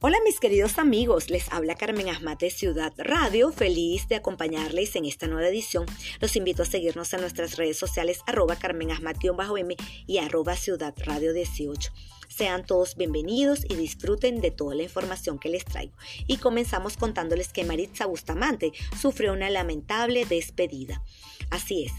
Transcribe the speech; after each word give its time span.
Hola 0.00 0.18
mis 0.24 0.38
queridos 0.38 0.78
amigos, 0.78 1.28
les 1.28 1.52
habla 1.52 1.74
Carmen 1.74 2.08
Asmat 2.08 2.38
de 2.38 2.50
Ciudad 2.50 2.92
Radio, 2.98 3.50
feliz 3.50 4.06
de 4.06 4.14
acompañarles 4.14 4.94
en 4.94 5.04
esta 5.04 5.26
nueva 5.26 5.48
edición. 5.48 5.86
Los 6.20 6.36
invito 6.36 6.62
a 6.62 6.66
seguirnos 6.66 7.12
en 7.14 7.20
nuestras 7.20 7.56
redes 7.56 7.78
sociales 7.78 8.20
arroba 8.24 8.54
Carmen 8.54 8.90
m 8.90 9.76
y 10.06 10.18
arroba 10.18 10.54
Ciudad 10.54 10.94
Radio 11.04 11.32
18. 11.32 11.92
Sean 12.28 12.64
todos 12.64 12.94
bienvenidos 12.94 13.64
y 13.68 13.74
disfruten 13.74 14.40
de 14.40 14.52
toda 14.52 14.76
la 14.76 14.84
información 14.84 15.40
que 15.40 15.48
les 15.48 15.64
traigo. 15.64 15.94
Y 16.28 16.36
comenzamos 16.36 16.96
contándoles 16.96 17.48
que 17.48 17.64
Maritza 17.64 18.06
Bustamante 18.06 18.70
sufrió 19.00 19.32
una 19.32 19.50
lamentable 19.50 20.24
despedida. 20.26 21.02
Así 21.50 21.84
es, 21.84 21.92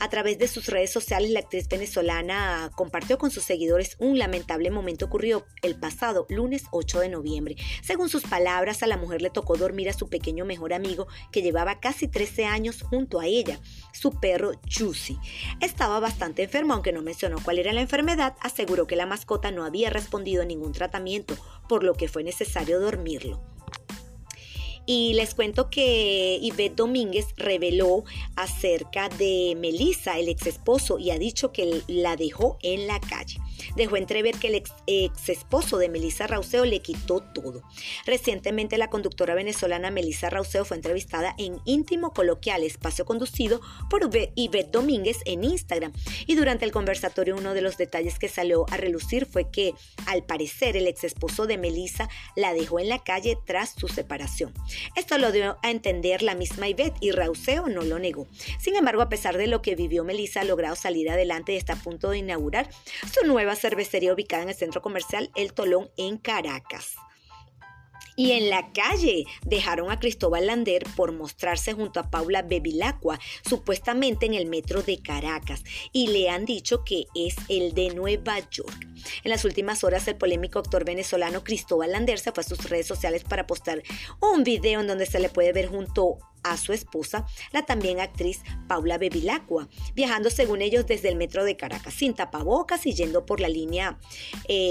a 0.00 0.10
través 0.10 0.38
de 0.38 0.48
sus 0.48 0.66
redes 0.66 0.90
sociales 0.90 1.30
la 1.30 1.40
actriz 1.40 1.68
venezolana 1.68 2.72
compartió 2.74 3.18
con 3.18 3.30
sus 3.30 3.44
seguidores 3.44 3.96
un 4.00 4.18
lamentable 4.18 4.70
momento 4.70 5.06
ocurrido 5.06 5.46
el 5.62 5.78
pasado 5.78 6.26
lunes 6.28 6.64
8 6.72 7.00
de 7.00 7.08
noviembre. 7.08 7.45
Según 7.82 8.08
sus 8.08 8.24
palabras, 8.24 8.82
a 8.82 8.86
la 8.86 8.96
mujer 8.96 9.22
le 9.22 9.30
tocó 9.30 9.56
dormir 9.56 9.88
a 9.88 9.92
su 9.92 10.08
pequeño 10.08 10.44
mejor 10.44 10.72
amigo 10.72 11.06
que 11.30 11.42
llevaba 11.42 11.78
casi 11.78 12.08
13 12.08 12.46
años 12.46 12.82
junto 12.82 13.20
a 13.20 13.26
ella, 13.26 13.60
su 13.92 14.18
perro 14.18 14.52
Juicy. 14.68 15.18
Estaba 15.60 16.00
bastante 16.00 16.42
enfermo, 16.42 16.74
aunque 16.74 16.92
no 16.92 17.02
mencionó 17.02 17.38
cuál 17.42 17.58
era 17.58 17.72
la 17.72 17.80
enfermedad, 17.80 18.34
aseguró 18.40 18.86
que 18.86 18.96
la 18.96 19.06
mascota 19.06 19.50
no 19.50 19.64
había 19.64 19.90
respondido 19.90 20.42
a 20.42 20.46
ningún 20.46 20.72
tratamiento, 20.72 21.36
por 21.68 21.84
lo 21.84 21.94
que 21.94 22.08
fue 22.08 22.24
necesario 22.24 22.80
dormirlo. 22.80 23.40
Y 24.88 25.14
les 25.14 25.34
cuento 25.34 25.68
que 25.68 26.38
Ivette 26.40 26.76
Domínguez 26.76 27.26
reveló 27.36 28.04
acerca 28.36 29.08
de 29.08 29.56
Melissa, 29.58 30.16
el 30.18 30.28
ex 30.28 30.46
esposo, 30.46 31.00
y 31.00 31.10
ha 31.10 31.18
dicho 31.18 31.52
que 31.52 31.82
la 31.88 32.16
dejó 32.16 32.56
en 32.62 32.86
la 32.86 33.00
calle 33.00 33.40
dejó 33.76 33.96
entrever 33.96 34.36
que 34.36 34.48
el 34.48 34.54
ex, 34.54 35.28
esposo 35.28 35.78
de 35.78 35.88
Melissa 35.88 36.26
Rauseo 36.26 36.64
le 36.64 36.80
quitó 36.80 37.20
todo. 37.20 37.62
Recientemente 38.04 38.78
la 38.78 38.90
conductora 38.90 39.34
venezolana 39.34 39.90
Melissa 39.90 40.30
Rauseo 40.30 40.64
fue 40.64 40.76
entrevistada 40.76 41.34
en 41.38 41.60
Íntimo 41.64 42.12
Coloquial, 42.12 42.62
espacio 42.62 43.04
conducido 43.04 43.60
por 43.90 44.08
Ivette 44.34 44.70
Domínguez 44.70 45.18
en 45.24 45.44
Instagram. 45.44 45.92
Y 46.26 46.34
durante 46.34 46.64
el 46.64 46.72
conversatorio 46.72 47.36
uno 47.36 47.54
de 47.54 47.62
los 47.62 47.76
detalles 47.76 48.18
que 48.18 48.28
salió 48.28 48.66
a 48.70 48.76
relucir 48.76 49.26
fue 49.26 49.50
que 49.50 49.74
al 50.06 50.24
parecer 50.24 50.76
el 50.76 50.86
ex 50.86 51.04
esposo 51.04 51.46
de 51.46 51.58
Melissa 51.58 52.08
la 52.34 52.52
dejó 52.52 52.78
en 52.80 52.88
la 52.88 53.02
calle 53.02 53.38
tras 53.44 53.74
su 53.76 53.88
separación. 53.88 54.52
Esto 54.94 55.18
lo 55.18 55.32
dio 55.32 55.58
a 55.62 55.70
entender 55.70 56.22
la 56.22 56.34
misma 56.34 56.68
Ivette 56.68 56.96
y 57.00 57.10
Rauseo 57.10 57.68
no 57.68 57.82
lo 57.82 57.98
negó. 57.98 58.26
Sin 58.58 58.76
embargo, 58.76 59.02
a 59.02 59.08
pesar 59.08 59.36
de 59.36 59.46
lo 59.46 59.62
que 59.62 59.74
vivió 59.74 60.04
Melissa, 60.04 60.40
ha 60.40 60.44
logrado 60.44 60.76
salir 60.76 61.10
adelante 61.10 61.52
y 61.52 61.56
está 61.56 61.74
a 61.74 61.76
punto 61.76 62.10
de 62.10 62.18
inaugurar 62.18 62.68
su 63.12 63.26
nueva 63.26 63.45
cervecería 63.54 64.12
ubicada 64.12 64.42
en 64.42 64.48
el 64.48 64.54
centro 64.56 64.82
comercial 64.82 65.30
El 65.36 65.52
Tolón 65.52 65.90
en 65.96 66.18
Caracas. 66.18 66.96
Y 68.16 68.32
en 68.32 68.48
la 68.48 68.72
calle 68.72 69.26
dejaron 69.44 69.90
a 69.90 70.00
Cristóbal 70.00 70.46
Lander 70.46 70.84
por 70.96 71.12
mostrarse 71.12 71.74
junto 71.74 72.00
a 72.00 72.10
Paula 72.10 72.40
Bevilacqua, 72.40 73.20
supuestamente 73.46 74.24
en 74.24 74.32
el 74.32 74.46
metro 74.46 74.82
de 74.82 75.02
Caracas, 75.02 75.62
y 75.92 76.08
le 76.08 76.30
han 76.30 76.46
dicho 76.46 76.82
que 76.82 77.04
es 77.14 77.36
el 77.48 77.74
de 77.74 77.94
Nueva 77.94 78.38
York. 78.50 78.88
En 79.22 79.30
las 79.30 79.44
últimas 79.44 79.84
horas, 79.84 80.08
el 80.08 80.16
polémico 80.16 80.58
actor 80.58 80.86
venezolano 80.86 81.44
Cristóbal 81.44 81.92
Lander 81.92 82.18
se 82.18 82.32
fue 82.32 82.40
a 82.40 82.46
sus 82.46 82.70
redes 82.70 82.86
sociales 82.86 83.22
para 83.22 83.46
postar 83.46 83.82
un 84.20 84.44
video 84.44 84.80
en 84.80 84.86
donde 84.86 85.04
se 85.04 85.20
le 85.20 85.28
puede 85.28 85.52
ver 85.52 85.66
junto 85.66 86.18
a 86.52 86.56
su 86.56 86.72
esposa, 86.72 87.26
la 87.52 87.64
también 87.64 88.00
actriz 88.00 88.42
Paula 88.68 88.98
Bevilacqua, 88.98 89.68
viajando 89.94 90.30
según 90.30 90.62
ellos 90.62 90.86
desde 90.86 91.08
el 91.08 91.16
metro 91.16 91.44
de 91.44 91.56
Caracas 91.56 91.94
sin 91.94 92.14
tapabocas 92.14 92.86
y 92.86 92.94
yendo 92.94 93.26
por 93.26 93.40
la 93.40 93.48
línea 93.48 93.98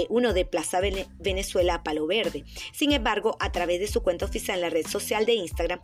1 0.08 0.30
eh, 0.30 0.32
de 0.32 0.44
Plaza 0.44 0.80
Venezuela 1.18 1.74
a 1.74 1.82
Palo 1.82 2.06
Verde. 2.06 2.44
Sin 2.72 2.92
embargo, 2.92 3.36
a 3.40 3.52
través 3.52 3.80
de 3.80 3.88
su 3.88 4.02
cuenta 4.02 4.24
oficial 4.24 4.58
en 4.58 4.62
la 4.62 4.70
red 4.70 4.86
social 4.86 5.26
de 5.26 5.34
Instagram, 5.34 5.80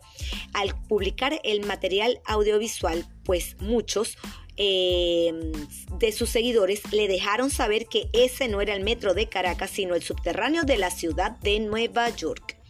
al 0.53 0.75
publicar 0.87 1.39
el 1.43 1.65
material 1.65 2.21
audiovisual, 2.25 3.05
pues 3.23 3.55
muchos 3.59 4.17
eh, 4.55 5.51
de 5.97 6.11
sus 6.11 6.29
seguidores 6.29 6.91
le 6.91 7.07
dejaron 7.07 7.49
saber 7.49 7.87
que 7.87 8.09
ese 8.13 8.47
no 8.47 8.61
era 8.61 8.75
el 8.75 8.83
metro 8.83 9.13
de 9.13 9.27
Caracas, 9.27 9.71
sino 9.71 9.95
el 9.95 10.03
subterráneo 10.03 10.63
de 10.63 10.77
la 10.77 10.91
ciudad 10.91 11.31
de 11.39 11.59
Nueva 11.59 12.09
York. 12.09 12.62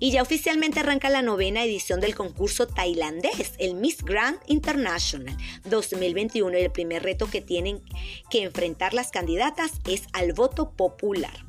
Y 0.00 0.12
ya 0.12 0.22
oficialmente 0.22 0.80
arranca 0.80 1.10
la 1.10 1.22
novena 1.22 1.64
edición 1.64 2.00
del 2.00 2.14
concurso 2.14 2.68
tailandés, 2.68 3.54
el 3.58 3.74
Miss 3.74 4.04
Grand 4.04 4.38
International 4.46 5.36
2021. 5.64 6.56
Y 6.56 6.62
el 6.62 6.70
primer 6.70 7.02
reto 7.02 7.28
que 7.28 7.40
tienen 7.40 7.82
que 8.30 8.42
enfrentar 8.42 8.94
las 8.94 9.10
candidatas 9.10 9.72
es 9.88 10.04
al 10.12 10.32
voto 10.34 10.70
popular. 10.70 11.48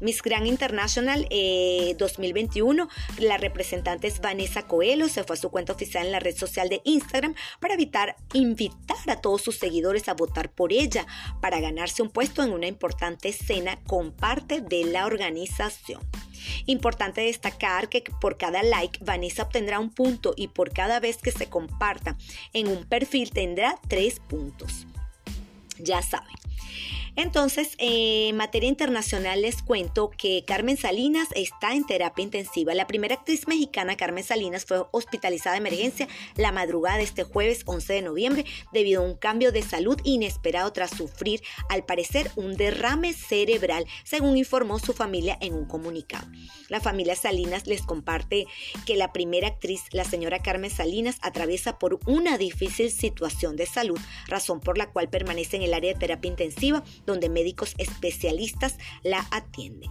Miss 0.00 0.22
Grand 0.22 0.46
International 0.46 1.28
2021. 1.98 2.84
Eh, 2.84 3.22
la 3.22 3.36
representante 3.36 4.08
es 4.08 4.20
Vanessa 4.20 4.66
Coelho. 4.66 5.08
Se 5.08 5.24
fue 5.24 5.36
a 5.36 5.38
su 5.38 5.50
cuenta 5.50 5.74
oficial 5.74 6.06
en 6.06 6.12
la 6.12 6.20
red 6.20 6.36
social 6.36 6.68
de 6.68 6.80
Instagram 6.84 7.34
para 7.60 7.74
evitar, 7.74 8.16
invitar 8.32 8.96
a 9.08 9.20
todos 9.20 9.42
sus 9.42 9.56
seguidores 9.56 10.08
a 10.08 10.14
votar 10.14 10.50
por 10.52 10.72
ella 10.72 11.06
para 11.40 11.60
ganarse 11.60 12.02
un 12.02 12.10
puesto 12.10 12.42
en 12.42 12.52
una 12.52 12.66
importante 12.66 13.28
escena 13.28 13.78
con 13.86 14.12
parte 14.12 14.60
de 14.60 14.84
la 14.84 15.06
organización. 15.06 16.00
Importante 16.66 17.20
destacar 17.20 17.88
que 17.88 18.02
por 18.20 18.36
cada 18.36 18.62
like 18.62 19.04
Vanessa 19.04 19.42
obtendrá 19.42 19.78
un 19.78 19.90
punto 19.90 20.34
y 20.36 20.48
por 20.48 20.72
cada 20.72 21.00
vez 21.00 21.18
que 21.18 21.32
se 21.32 21.48
comparta 21.48 22.16
en 22.52 22.68
un 22.68 22.84
perfil 22.84 23.30
tendrá 23.30 23.78
tres 23.88 24.20
puntos. 24.20 24.86
Ya 25.78 26.02
saben. 26.02 26.36
Entonces, 27.16 27.74
en 27.78 28.36
materia 28.36 28.68
internacional 28.68 29.42
les 29.42 29.62
cuento 29.62 30.10
que 30.10 30.44
Carmen 30.46 30.76
Salinas 30.76 31.28
está 31.34 31.74
en 31.74 31.86
terapia 31.86 32.22
intensiva. 32.22 32.74
La 32.74 32.86
primera 32.86 33.16
actriz 33.16 33.46
mexicana, 33.48 33.96
Carmen 33.96 34.24
Salinas, 34.24 34.64
fue 34.64 34.84
hospitalizada 34.92 35.54
de 35.54 35.58
emergencia 35.58 36.08
la 36.36 36.52
madrugada 36.52 36.98
de 36.98 37.04
este 37.04 37.24
jueves 37.24 37.62
11 37.66 37.92
de 37.92 38.02
noviembre 38.02 38.44
debido 38.72 39.02
a 39.02 39.06
un 39.06 39.16
cambio 39.16 39.52
de 39.52 39.62
salud 39.62 39.98
inesperado 40.04 40.72
tras 40.72 40.90
sufrir, 40.90 41.42
al 41.68 41.84
parecer, 41.84 42.30
un 42.36 42.56
derrame 42.56 43.12
cerebral, 43.12 43.86
según 44.04 44.36
informó 44.36 44.78
su 44.78 44.92
familia 44.92 45.36
en 45.40 45.54
un 45.54 45.66
comunicado. 45.66 46.26
La 46.68 46.80
familia 46.80 47.16
Salinas 47.16 47.66
les 47.66 47.82
comparte 47.82 48.46
que 48.86 48.96
la 48.96 49.12
primera 49.12 49.48
actriz, 49.48 49.82
la 49.90 50.04
señora 50.04 50.40
Carmen 50.40 50.70
Salinas, 50.70 51.18
atraviesa 51.22 51.78
por 51.78 51.98
una 52.06 52.38
difícil 52.38 52.90
situación 52.90 53.56
de 53.56 53.66
salud, 53.66 53.98
razón 54.26 54.60
por 54.60 54.78
la 54.78 54.90
cual 54.90 55.08
permanece 55.08 55.56
en 55.56 55.62
el 55.62 55.74
área 55.74 55.92
de 55.92 55.98
terapia 55.98 56.30
intensiva 56.30 56.82
donde 57.06 57.28
médicos 57.28 57.74
especialistas 57.78 58.76
la 59.02 59.26
atienden. 59.30 59.90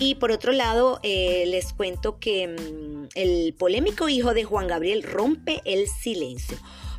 Y 0.00 0.14
por 0.14 0.30
otro 0.30 0.52
lado, 0.52 1.00
eh, 1.02 1.44
les 1.48 1.72
cuento 1.72 2.18
que 2.20 2.46
mm, 2.46 3.08
el 3.16 3.54
polémico 3.54 4.08
hijo 4.08 4.32
de 4.32 4.44
Juan 4.44 4.68
Gabriel 4.68 5.02
rompe 5.02 5.60
el 5.64 5.88
silencio. 5.88 6.56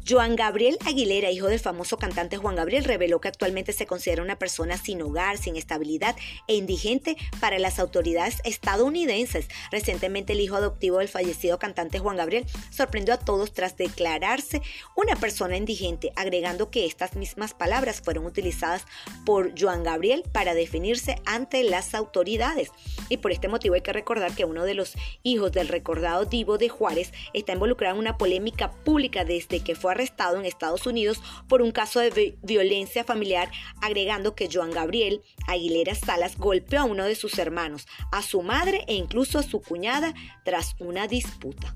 Joan 0.10 0.36
Gabriel 0.36 0.80
Aguilera, 0.88 1.30
hijo 1.30 1.50
del 1.50 1.60
famoso 1.60 1.98
cantante 1.98 2.38
Juan 2.38 2.56
Gabriel, 2.56 2.84
reveló 2.84 3.22
que 3.22 3.28
actualmente 3.28 3.74
se 3.74 3.86
considera 3.86 4.24
una 4.24 4.40
persona 4.40 4.76
sin 4.76 5.04
hogar, 5.04 5.38
sin 5.38 5.56
estabilidad 5.56 6.16
e 6.48 6.56
indigente 6.56 7.16
para 7.40 7.60
las 7.60 7.78
autoridades 7.78 8.38
estadounidenses. 8.44 9.48
Recientemente 9.72 10.34
el 10.34 10.40
hijo 10.40 10.56
adoptivo 10.56 10.98
del 10.98 11.10
fallecido 11.10 11.60
cantante 11.60 12.00
Juan 12.00 12.18
Gabriel 12.18 12.48
sorprendió 12.72 13.14
a 13.14 13.20
todos 13.20 13.54
tras 13.54 13.78
declararse 13.78 14.64
una 14.96 15.16
persona 15.16 15.58
indigente, 15.58 16.12
agregando 16.16 16.72
que 16.72 16.88
estas 16.88 17.16
mismas 17.16 17.54
palabras 17.54 18.02
fueron 18.02 18.26
utilizadas 18.26 18.86
por 19.28 19.54
Joan 19.60 19.84
Gabriel 19.84 20.24
para 20.32 20.56
definirse 20.56 21.22
ante 21.26 21.64
las 21.64 21.94
autoridades. 21.94 22.72
Y 23.10 23.18
por 23.18 23.32
este 23.32 23.48
motivo 23.48 23.76
hay 23.76 23.82
que 23.82 23.94
recordar 23.94 24.34
que 24.34 24.46
uno 24.46 24.64
de 24.64 24.74
los 24.74 24.96
hijos 25.22 25.52
del 25.52 25.68
recordado 25.68 26.26
divo 26.26 26.58
de 26.58 26.70
Juárez 26.70 27.14
está 27.34 27.54
involucrado 27.54 27.94
en 27.94 28.00
una 28.00 28.18
polémica 28.18 28.72
pública 28.72 29.24
desde 29.24 29.60
que 29.60 29.76
fue 29.76 29.99
arrestado 30.00 30.40
en 30.40 30.46
Estados 30.46 30.86
Unidos 30.88 31.22
por 31.48 31.62
un 31.62 31.72
caso 31.72 32.00
de 32.00 32.38
violencia 32.42 33.04
familiar, 33.04 33.52
agregando 33.82 34.34
que 34.34 34.50
Joan 34.52 34.72
Gabriel 34.72 35.22
Aguilera 35.48 35.94
Salas 35.94 36.38
golpeó 36.38 36.80
a 36.80 36.86
uno 36.86 37.04
de 37.04 37.16
sus 37.16 37.38
hermanos, 37.38 37.88
a 38.12 38.22
su 38.22 38.42
madre 38.42 38.86
e 38.88 38.94
incluso 38.94 39.40
a 39.40 39.44
su 39.44 39.62
cuñada 39.62 40.14
tras 40.44 40.76
una 40.80 41.08
disputa 41.08 41.76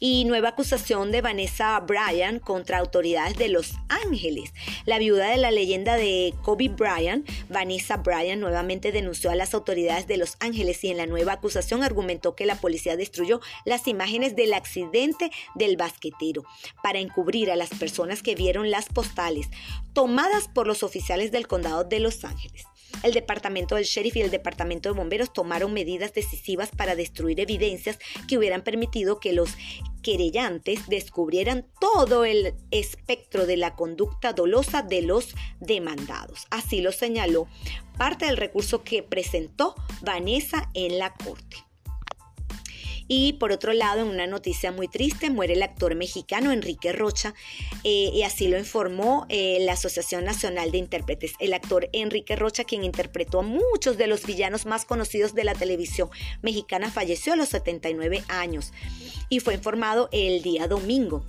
y 0.00 0.24
nueva 0.24 0.48
acusación 0.48 1.12
de 1.12 1.20
Vanessa 1.20 1.78
Bryan 1.80 2.40
contra 2.40 2.78
autoridades 2.78 3.36
de 3.36 3.48
Los 3.48 3.74
Ángeles. 3.88 4.52
La 4.86 4.98
viuda 4.98 5.28
de 5.28 5.36
la 5.36 5.50
leyenda 5.50 5.94
de 5.96 6.34
Kobe 6.42 6.70
Bryant, 6.70 7.28
Vanessa 7.50 7.98
Bryan, 7.98 8.40
nuevamente 8.40 8.90
denunció 8.90 9.30
a 9.30 9.34
las 9.34 9.54
autoridades 9.54 10.06
de 10.06 10.16
Los 10.16 10.36
Ángeles 10.40 10.82
y 10.82 10.88
en 10.88 10.96
la 10.96 11.06
nueva 11.06 11.34
acusación 11.34 11.84
argumentó 11.84 12.34
que 12.34 12.46
la 12.46 12.56
policía 12.56 12.96
destruyó 12.96 13.40
las 13.66 13.86
imágenes 13.86 14.34
del 14.34 14.54
accidente 14.54 15.30
del 15.54 15.76
basquetero 15.76 16.44
para 16.82 16.98
encubrir 16.98 17.50
a 17.50 17.56
las 17.56 17.70
personas 17.70 18.22
que 18.22 18.34
vieron 18.34 18.70
las 18.70 18.86
postales 18.86 19.48
tomadas 19.92 20.48
por 20.48 20.66
los 20.66 20.82
oficiales 20.82 21.30
del 21.30 21.46
condado 21.46 21.84
de 21.84 22.00
Los 22.00 22.24
Ángeles. 22.24 22.64
El 23.02 23.12
departamento 23.12 23.76
del 23.76 23.84
sheriff 23.84 24.16
y 24.16 24.22
el 24.22 24.30
departamento 24.30 24.88
de 24.88 24.96
bomberos 24.96 25.32
tomaron 25.32 25.72
medidas 25.72 26.12
decisivas 26.12 26.70
para 26.76 26.94
destruir 26.94 27.40
evidencias 27.40 27.98
que 28.28 28.36
hubieran 28.36 28.62
permitido 28.62 29.20
que 29.20 29.32
los 29.32 29.50
querellantes 30.02 30.88
descubrieran 30.88 31.66
todo 31.80 32.24
el 32.24 32.54
espectro 32.70 33.46
de 33.46 33.56
la 33.56 33.74
conducta 33.74 34.32
dolosa 34.32 34.82
de 34.82 35.02
los 35.02 35.34
demandados. 35.60 36.46
Así 36.50 36.80
lo 36.80 36.92
señaló 36.92 37.48
parte 37.96 38.26
del 38.26 38.36
recurso 38.36 38.82
que 38.82 39.02
presentó 39.02 39.74
Vanessa 40.02 40.70
en 40.74 40.98
la 40.98 41.14
Corte. 41.14 41.69
Y 43.12 43.32
por 43.32 43.50
otro 43.50 43.72
lado, 43.72 44.02
en 44.02 44.06
una 44.06 44.28
noticia 44.28 44.70
muy 44.70 44.86
triste, 44.86 45.30
muere 45.30 45.54
el 45.54 45.64
actor 45.64 45.96
mexicano 45.96 46.52
Enrique 46.52 46.92
Rocha, 46.92 47.34
eh, 47.82 48.08
y 48.14 48.22
así 48.22 48.46
lo 48.46 48.56
informó 48.56 49.26
eh, 49.28 49.58
la 49.62 49.72
Asociación 49.72 50.22
Nacional 50.22 50.70
de 50.70 50.78
Intérpretes. 50.78 51.32
El 51.40 51.52
actor 51.52 51.88
Enrique 51.92 52.36
Rocha, 52.36 52.62
quien 52.62 52.84
interpretó 52.84 53.40
a 53.40 53.42
muchos 53.42 53.98
de 53.98 54.06
los 54.06 54.24
villanos 54.26 54.64
más 54.64 54.84
conocidos 54.84 55.34
de 55.34 55.42
la 55.42 55.54
televisión 55.54 56.08
mexicana, 56.40 56.88
falleció 56.88 57.32
a 57.32 57.36
los 57.36 57.48
79 57.48 58.22
años 58.28 58.72
y 59.28 59.40
fue 59.40 59.54
informado 59.54 60.08
el 60.12 60.42
día 60.42 60.68
domingo. 60.68 61.26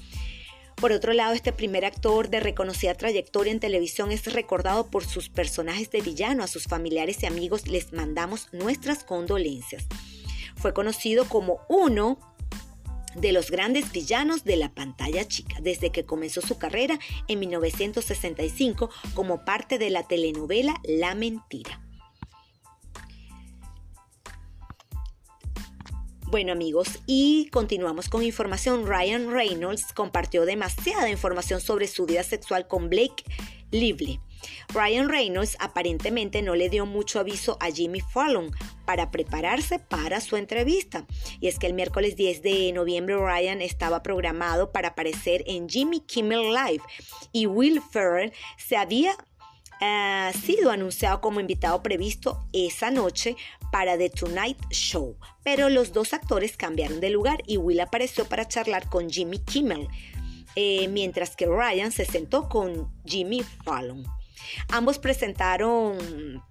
Por 0.75 0.91
otro 0.91 1.13
lado, 1.13 1.33
este 1.33 1.51
primer 1.51 1.83
actor 1.83 2.29
de 2.29 2.41
reconocida 2.41 2.93
trayectoria 2.93 3.53
en 3.53 3.59
televisión 3.59 4.11
es 4.11 4.31
recordado 4.31 4.91
por 4.91 5.03
sus 5.03 5.29
personajes 5.29 5.89
de 5.89 6.01
villano. 6.01 6.43
A 6.43 6.47
sus 6.47 6.65
familiares 6.65 7.23
y 7.23 7.25
amigos 7.25 7.65
les 7.65 7.91
mandamos 7.91 8.49
nuestras 8.51 9.03
condolencias 9.03 9.87
fue 10.61 10.73
conocido 10.73 11.25
como 11.25 11.61
uno 11.67 12.19
de 13.15 13.31
los 13.31 13.51
grandes 13.51 13.91
villanos 13.91 14.43
de 14.43 14.55
la 14.55 14.73
pantalla 14.73 15.27
chica, 15.27 15.57
desde 15.61 15.91
que 15.91 16.05
comenzó 16.05 16.41
su 16.41 16.57
carrera 16.57 16.99
en 17.27 17.39
1965 17.39 18.89
como 19.13 19.43
parte 19.43 19.77
de 19.77 19.89
la 19.89 20.07
telenovela 20.07 20.79
La 20.83 21.15
Mentira. 21.15 21.81
Bueno 26.27 26.53
amigos, 26.53 26.99
y 27.07 27.49
continuamos 27.51 28.07
con 28.07 28.23
información. 28.23 28.87
Ryan 28.87 29.31
Reynolds 29.31 29.91
compartió 29.93 30.45
demasiada 30.45 31.09
información 31.09 31.59
sobre 31.59 31.87
su 31.87 32.05
vida 32.05 32.23
sexual 32.23 32.69
con 32.69 32.89
Blake 32.89 33.25
Lively. 33.71 34.21
Ryan 34.73 35.09
Reynolds 35.09 35.57
aparentemente 35.59 36.41
no 36.41 36.55
le 36.55 36.69
dio 36.69 36.85
mucho 36.85 37.19
aviso 37.19 37.57
a 37.59 37.69
Jimmy 37.69 37.99
Fallon 37.99 38.51
para 38.85 39.11
prepararse 39.11 39.79
para 39.79 40.21
su 40.21 40.37
entrevista. 40.37 41.05
Y 41.39 41.47
es 41.47 41.59
que 41.59 41.67
el 41.67 41.73
miércoles 41.73 42.15
10 42.15 42.41
de 42.41 42.71
noviembre 42.73 43.15
Ryan 43.17 43.61
estaba 43.61 44.03
programado 44.03 44.71
para 44.71 44.89
aparecer 44.89 45.43
en 45.47 45.69
Jimmy 45.69 46.01
Kimmel 46.01 46.53
Live 46.53 46.83
y 47.31 47.45
Will 47.45 47.81
Ferrell 47.81 48.33
se 48.57 48.77
había 48.77 49.13
uh, 49.81 50.37
sido 50.37 50.71
anunciado 50.71 51.21
como 51.21 51.39
invitado 51.39 51.81
previsto 51.81 52.45
esa 52.53 52.91
noche 52.91 53.35
para 53.71 53.97
The 53.97 54.09
Tonight 54.09 54.57
Show, 54.69 55.17
pero 55.43 55.69
los 55.69 55.93
dos 55.93 56.13
actores 56.13 56.57
cambiaron 56.57 56.99
de 56.99 57.09
lugar 57.09 57.41
y 57.47 57.57
Will 57.57 57.79
apareció 57.79 58.25
para 58.25 58.47
charlar 58.47 58.89
con 58.89 59.09
Jimmy 59.09 59.39
Kimmel, 59.39 59.87
eh, 60.55 60.87
mientras 60.89 61.35
que 61.35 61.45
Ryan 61.45 61.91
se 61.91 62.05
sentó 62.05 62.49
con 62.49 62.91
Jimmy 63.05 63.43
Fallon. 63.63 64.03
Ambos 64.69 64.99
presentaron 64.99 66.43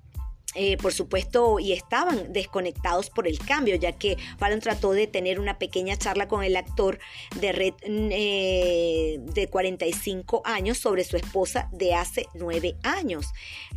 eh, 0.56 0.76
por 0.78 0.92
supuesto, 0.92 1.60
y 1.60 1.72
estaban 1.72 2.32
desconectados 2.32 3.08
por 3.08 3.28
el 3.28 3.38
cambio, 3.38 3.76
ya 3.76 3.92
que 3.92 4.16
Fallon 4.38 4.58
trató 4.58 4.90
de 4.90 5.06
tener 5.06 5.38
una 5.38 5.58
pequeña 5.58 5.96
charla 5.96 6.26
con 6.26 6.42
el 6.42 6.56
actor 6.56 6.98
de 7.36 7.52
red 7.52 7.74
eh, 7.84 9.18
de 9.20 9.46
45 9.46 10.42
años 10.44 10.78
sobre 10.78 11.04
su 11.04 11.16
esposa 11.16 11.68
de 11.70 11.94
hace 11.94 12.26
9 12.34 12.74
años, 12.82 13.26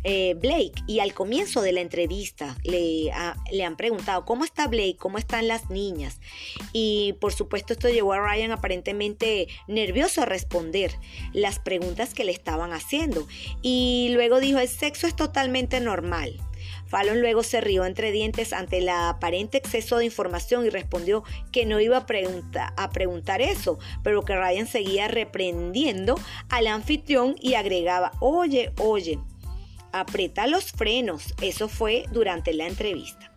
eh, 0.02 0.34
Blake. 0.34 0.72
Y 0.88 0.98
al 0.98 1.14
comienzo 1.14 1.62
de 1.62 1.70
la 1.70 1.80
entrevista 1.80 2.56
le, 2.64 3.12
le 3.52 3.64
han 3.64 3.76
preguntado, 3.76 4.24
¿cómo 4.24 4.44
está 4.44 4.66
Blake? 4.66 4.96
¿Cómo 4.98 5.18
están 5.18 5.46
las 5.46 5.70
niñas? 5.70 6.20
Y 6.72 7.14
por 7.20 7.32
supuesto 7.32 7.72
esto 7.72 7.88
llevó 7.88 8.14
a 8.14 8.20
Ryan 8.20 8.50
aparentemente 8.50 9.46
nervioso 9.68 10.22
a 10.22 10.26
responder 10.26 10.90
las 11.32 11.60
preguntas 11.60 12.14
que 12.14 12.24
le 12.24 12.32
estaban 12.32 12.72
haciendo. 12.72 13.28
Y 13.62 14.08
luego 14.12 14.40
dijo, 14.40 14.58
el 14.58 14.68
sexo 14.68 15.06
es 15.06 15.14
totalmente 15.14 15.78
normal. 15.78 16.40
Fallon 16.86 17.20
luego 17.20 17.42
se 17.42 17.60
rió 17.60 17.84
entre 17.84 18.12
dientes 18.12 18.52
ante 18.52 18.78
el 18.78 18.88
aparente 18.88 19.58
exceso 19.58 19.98
de 19.98 20.04
información 20.04 20.64
y 20.66 20.70
respondió 20.70 21.24
que 21.52 21.66
no 21.66 21.80
iba 21.80 21.98
a, 21.98 22.74
a 22.76 22.90
preguntar 22.90 23.42
eso, 23.42 23.78
pero 24.02 24.22
que 24.22 24.36
Ryan 24.36 24.66
seguía 24.66 25.08
reprendiendo 25.08 26.16
al 26.48 26.66
anfitrión 26.66 27.36
y 27.40 27.54
agregaba, 27.54 28.12
oye, 28.20 28.72
oye, 28.78 29.18
aprieta 29.92 30.46
los 30.46 30.72
frenos. 30.72 31.34
Eso 31.40 31.68
fue 31.68 32.04
durante 32.10 32.52
la 32.52 32.66
entrevista. 32.66 33.33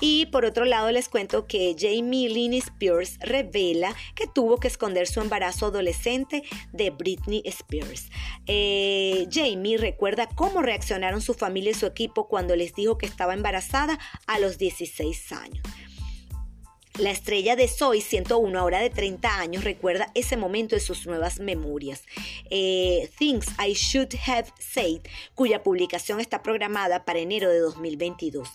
Y 0.00 0.26
por 0.26 0.44
otro 0.44 0.64
lado 0.64 0.90
les 0.90 1.08
cuento 1.08 1.46
que 1.46 1.74
Jamie 1.78 2.28
Lynn 2.28 2.54
Spears 2.54 3.18
revela 3.20 3.94
que 4.14 4.26
tuvo 4.26 4.58
que 4.58 4.68
esconder 4.68 5.06
su 5.06 5.20
embarazo 5.20 5.66
adolescente 5.66 6.42
de 6.72 6.90
Britney 6.90 7.42
Spears. 7.44 8.10
Eh, 8.46 9.26
Jamie 9.30 9.78
recuerda 9.78 10.28
cómo 10.28 10.62
reaccionaron 10.62 11.20
su 11.20 11.34
familia 11.34 11.70
y 11.70 11.74
su 11.74 11.86
equipo 11.86 12.28
cuando 12.28 12.56
les 12.56 12.74
dijo 12.74 12.98
que 12.98 13.06
estaba 13.06 13.34
embarazada 13.34 13.98
a 14.26 14.38
los 14.38 14.58
16 14.58 15.32
años. 15.32 15.62
La 16.98 17.10
estrella 17.10 17.56
de 17.56 17.66
Soy 17.66 18.00
101, 18.00 18.56
ahora 18.56 18.78
de 18.78 18.88
30 18.88 19.40
años, 19.40 19.64
recuerda 19.64 20.12
ese 20.14 20.36
momento 20.36 20.76
de 20.76 20.80
sus 20.80 21.06
nuevas 21.06 21.40
memorias. 21.40 22.04
Eh, 22.50 23.10
Things 23.18 23.48
I 23.58 23.72
Should 23.72 24.14
Have 24.28 24.52
Said, 24.60 25.00
cuya 25.34 25.64
publicación 25.64 26.20
está 26.20 26.40
programada 26.40 27.04
para 27.04 27.18
enero 27.18 27.50
de 27.50 27.58
2022 27.58 28.48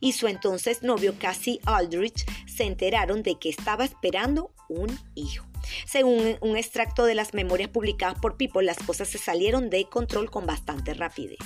y 0.00 0.12
su 0.12 0.26
entonces 0.26 0.82
novio 0.82 1.14
Cassie 1.18 1.60
Aldrich 1.64 2.26
se 2.46 2.64
enteraron 2.64 3.22
de 3.22 3.38
que 3.38 3.50
estaba 3.50 3.84
esperando 3.84 4.52
un 4.68 4.98
hijo. 5.14 5.46
Según 5.86 6.38
un 6.40 6.56
extracto 6.56 7.04
de 7.04 7.14
las 7.14 7.34
memorias 7.34 7.68
publicadas 7.68 8.18
por 8.18 8.36
People, 8.36 8.64
las 8.64 8.78
cosas 8.78 9.08
se 9.08 9.18
salieron 9.18 9.70
de 9.70 9.84
control 9.84 10.30
con 10.30 10.44
bastante 10.44 10.94
rapidez. 10.94 11.38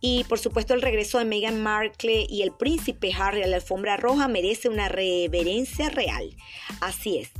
Y 0.00 0.24
por 0.24 0.38
supuesto 0.38 0.74
el 0.74 0.82
regreso 0.82 1.18
de 1.18 1.24
Meghan 1.24 1.60
Markle 1.62 2.26
y 2.28 2.42
el 2.42 2.52
príncipe 2.52 3.12
Harry 3.16 3.42
a 3.42 3.46
la 3.46 3.56
alfombra 3.56 3.96
roja 3.96 4.28
merece 4.28 4.68
una 4.68 4.88
reverencia 4.88 5.90
real. 5.90 6.36
Así 6.80 7.18
es. 7.18 7.30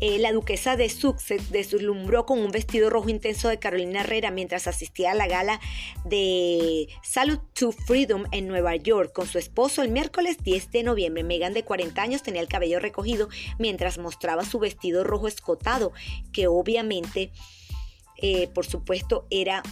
Eh, 0.00 0.18
la 0.18 0.32
duquesa 0.32 0.76
de 0.76 0.90
Sussex 0.90 1.50
deslumbró 1.50 2.26
con 2.26 2.38
un 2.38 2.50
vestido 2.50 2.90
rojo 2.90 3.08
intenso 3.08 3.48
de 3.48 3.58
Carolina 3.58 4.00
Herrera 4.00 4.30
mientras 4.30 4.66
asistía 4.66 5.12
a 5.12 5.14
la 5.14 5.26
gala 5.26 5.58
de 6.04 6.88
Salute 7.02 7.42
to 7.54 7.72
Freedom 7.72 8.24
en 8.30 8.46
Nueva 8.46 8.76
York 8.76 9.12
con 9.14 9.26
su 9.26 9.38
esposo 9.38 9.82
el 9.82 9.90
miércoles 9.90 10.36
10 10.42 10.70
de 10.70 10.82
noviembre. 10.82 11.24
Megan 11.24 11.54
de 11.54 11.64
40 11.64 12.02
años 12.02 12.22
tenía 12.22 12.42
el 12.42 12.48
cabello 12.48 12.78
recogido 12.78 13.30
mientras 13.58 13.96
mostraba 13.96 14.44
su 14.44 14.58
vestido 14.58 15.02
rojo 15.02 15.28
escotado, 15.28 15.92
que 16.30 16.46
obviamente, 16.46 17.32
eh, 18.18 18.48
por 18.48 18.66
supuesto, 18.66 19.26
era 19.30 19.62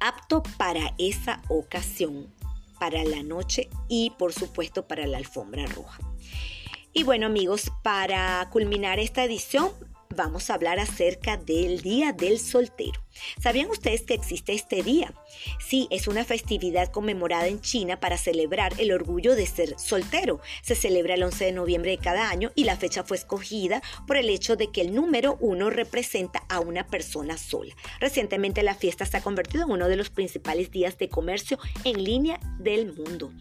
apto 0.00 0.42
para 0.56 0.94
esa 0.98 1.42
ocasión, 1.48 2.32
para 2.78 3.04
la 3.04 3.22
noche 3.22 3.68
y 3.88 4.10
por 4.18 4.32
supuesto 4.32 4.86
para 4.86 5.06
la 5.06 5.18
alfombra 5.18 5.66
roja. 5.66 6.00
Y 6.92 7.02
bueno 7.02 7.26
amigos, 7.26 7.70
para 7.82 8.48
culminar 8.50 8.98
esta 8.98 9.24
edición 9.24 9.70
vamos 10.14 10.50
a 10.50 10.54
hablar 10.54 10.78
acerca 10.78 11.36
del 11.36 11.80
Día 11.82 12.12
del 12.12 12.38
Soltero. 12.38 13.00
¿Sabían 13.40 13.70
ustedes 13.70 14.02
que 14.02 14.14
existe 14.14 14.52
este 14.52 14.82
día? 14.82 15.12
Sí, 15.58 15.88
es 15.90 16.08
una 16.08 16.24
festividad 16.24 16.88
conmemorada 16.88 17.46
en 17.46 17.60
China 17.60 17.98
para 17.98 18.18
celebrar 18.18 18.74
el 18.78 18.92
orgullo 18.92 19.34
de 19.34 19.46
ser 19.46 19.78
soltero. 19.78 20.40
Se 20.62 20.74
celebra 20.74 21.14
el 21.14 21.22
11 21.22 21.46
de 21.46 21.52
noviembre 21.52 21.90
de 21.92 21.98
cada 21.98 22.28
año 22.28 22.52
y 22.54 22.64
la 22.64 22.76
fecha 22.76 23.04
fue 23.04 23.16
escogida 23.16 23.82
por 24.06 24.16
el 24.16 24.28
hecho 24.28 24.56
de 24.56 24.70
que 24.70 24.82
el 24.82 24.94
número 24.94 25.36
uno 25.40 25.70
representa 25.70 26.42
a 26.48 26.60
una 26.60 26.86
persona 26.86 27.38
sola. 27.38 27.74
Recientemente 28.00 28.62
la 28.62 28.74
fiesta 28.74 29.06
se 29.06 29.16
ha 29.16 29.22
convertido 29.22 29.64
en 29.64 29.70
uno 29.70 29.88
de 29.88 29.96
los 29.96 30.10
principales 30.10 30.70
días 30.70 30.98
de 30.98 31.08
comercio 31.08 31.58
en 31.84 32.04
línea 32.04 32.40
del 32.58 32.92
mundo. 32.92 33.32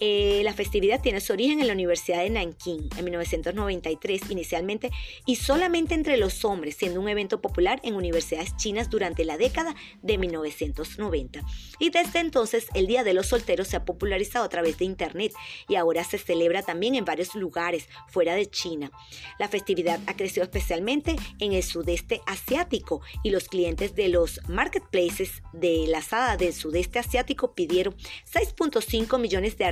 Eh, 0.00 0.40
la 0.44 0.54
festividad 0.54 1.02
tiene 1.02 1.20
su 1.20 1.34
origen 1.34 1.60
en 1.60 1.66
la 1.66 1.74
Universidad 1.74 2.22
de 2.22 2.30
Nanking 2.30 2.88
en 2.96 3.04
1993 3.04 4.30
inicialmente 4.30 4.90
y 5.26 5.36
solamente 5.36 5.94
entre 5.94 6.16
los 6.16 6.44
hombres, 6.44 6.76
siendo 6.76 7.00
un 7.00 7.08
evento 7.08 7.42
popular 7.42 7.80
en 7.82 7.94
universidades 7.94 8.56
chinas 8.56 8.88
durante 8.88 9.24
la 9.24 9.36
década 9.36 9.74
de 10.00 10.16
1990. 10.16 11.42
Y 11.78 11.90
desde 11.90 12.20
entonces 12.20 12.66
el 12.74 12.86
Día 12.86 13.04
de 13.04 13.12
los 13.12 13.26
Solteros 13.26 13.68
se 13.68 13.76
ha 13.76 13.84
popularizado 13.84 14.44
a 14.44 14.48
través 14.48 14.78
de 14.78 14.86
Internet 14.86 15.32
y 15.68 15.74
ahora 15.74 16.02
se 16.02 16.16
celebra 16.16 16.62
también 16.62 16.94
en 16.94 17.04
varios 17.04 17.34
lugares 17.34 17.88
fuera 18.08 18.34
de 18.34 18.46
China. 18.46 18.90
La 19.38 19.48
festividad 19.48 20.00
ha 20.06 20.16
crecido 20.16 20.44
especialmente 20.44 21.16
en 21.38 21.52
el 21.52 21.62
sudeste 21.62 22.22
asiático 22.26 23.02
y 23.22 23.30
los 23.30 23.48
clientes 23.48 23.94
de 23.94 24.08
los 24.08 24.40
marketplaces 24.48 25.42
de 25.52 25.84
la 25.88 26.00
SADA 26.00 26.38
del 26.38 26.54
sudeste 26.54 26.98
asiático 26.98 27.54
pidieron 27.54 27.94
6.5 28.32 29.18
millones 29.18 29.58
de 29.58 29.66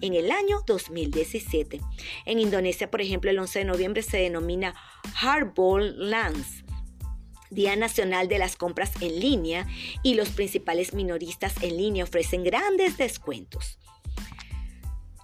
en 0.00 0.14
el 0.14 0.30
año 0.30 0.60
2017. 0.66 1.80
En 2.26 2.38
Indonesia, 2.38 2.90
por 2.90 3.00
ejemplo, 3.00 3.30
el 3.30 3.38
11 3.38 3.60
de 3.60 3.64
noviembre 3.64 4.02
se 4.02 4.18
denomina 4.18 4.74
Hardball 5.14 6.10
Lands. 6.10 6.64
Día 7.50 7.76
Nacional 7.76 8.28
de 8.28 8.38
las 8.38 8.56
Compras 8.56 8.92
en 9.00 9.20
Línea 9.20 9.66
y 10.02 10.14
los 10.14 10.30
principales 10.30 10.94
minoristas 10.94 11.62
en 11.62 11.76
línea 11.76 12.04
ofrecen 12.04 12.44
grandes 12.44 12.96
descuentos. 12.96 13.78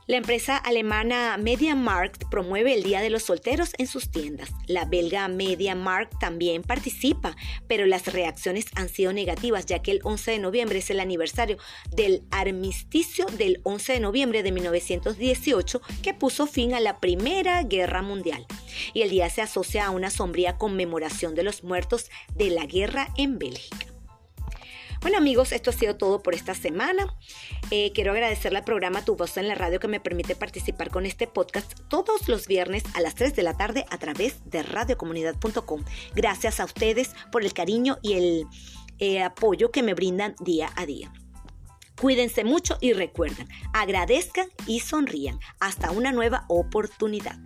La 0.08 0.16
empresa 0.16 0.56
alemana 0.56 1.36
MediaMarkt 1.36 2.30
promueve 2.30 2.72
el 2.72 2.82
Día 2.82 3.02
de 3.02 3.10
los 3.10 3.24
Solteros 3.24 3.74
en 3.76 3.86
sus 3.86 4.10
tiendas. 4.10 4.48
La 4.66 4.86
belga 4.86 5.28
MediaMarkt 5.28 6.18
también 6.18 6.62
participa, 6.62 7.36
pero 7.66 7.84
las 7.84 8.10
reacciones 8.10 8.68
han 8.74 8.88
sido 8.88 9.12
negativas 9.12 9.66
ya 9.66 9.82
que 9.82 9.90
el 9.90 10.00
11 10.02 10.30
de 10.30 10.38
noviembre 10.38 10.78
es 10.78 10.88
el 10.88 11.00
aniversario 11.00 11.58
del 11.94 12.22
armisticio 12.30 13.26
del 13.36 13.60
11 13.64 13.92
de 13.92 14.00
noviembre 14.00 14.42
de 14.42 14.50
1918 14.50 15.82
que 16.02 16.14
puso 16.14 16.46
fin 16.46 16.72
a 16.72 16.80
la 16.80 17.00
Primera 17.00 17.62
Guerra 17.64 18.00
Mundial. 18.00 18.46
Y 18.94 19.02
el 19.02 19.10
día 19.10 19.28
se 19.28 19.42
asocia 19.42 19.84
a 19.84 19.90
una 19.90 20.08
sombría 20.08 20.56
conmemoración 20.56 21.34
de 21.34 21.42
los 21.42 21.64
muertos 21.64 22.10
de 22.34 22.48
la 22.48 22.64
guerra 22.64 23.08
en 23.18 23.38
Bélgica. 23.38 23.87
Bueno 25.00 25.16
amigos, 25.16 25.52
esto 25.52 25.70
ha 25.70 25.72
sido 25.72 25.96
todo 25.96 26.22
por 26.22 26.34
esta 26.34 26.54
semana. 26.54 27.06
Eh, 27.70 27.92
quiero 27.94 28.10
agradecerle 28.10 28.58
al 28.58 28.64
programa 28.64 29.04
Tu 29.04 29.14
Voz 29.14 29.36
en 29.36 29.46
la 29.46 29.54
Radio 29.54 29.78
que 29.78 29.86
me 29.86 30.00
permite 30.00 30.34
participar 30.34 30.90
con 30.90 31.06
este 31.06 31.28
podcast 31.28 31.72
todos 31.88 32.28
los 32.28 32.48
viernes 32.48 32.82
a 32.94 33.00
las 33.00 33.14
3 33.14 33.36
de 33.36 33.44
la 33.44 33.56
tarde 33.56 33.84
a 33.90 33.98
través 33.98 34.40
de 34.50 34.64
radiocomunidad.com. 34.64 35.84
Gracias 36.16 36.58
a 36.58 36.64
ustedes 36.64 37.12
por 37.30 37.44
el 37.44 37.52
cariño 37.52 37.98
y 38.02 38.14
el 38.14 38.46
eh, 38.98 39.22
apoyo 39.22 39.70
que 39.70 39.84
me 39.84 39.94
brindan 39.94 40.34
día 40.40 40.70
a 40.74 40.84
día. 40.84 41.12
Cuídense 42.00 42.42
mucho 42.42 42.76
y 42.80 42.92
recuerden, 42.92 43.48
agradezcan 43.72 44.48
y 44.66 44.80
sonrían. 44.80 45.38
Hasta 45.60 45.92
una 45.92 46.10
nueva 46.10 46.44
oportunidad. 46.48 47.38